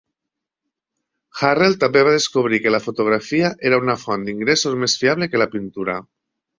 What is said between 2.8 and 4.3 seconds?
fotografia era una font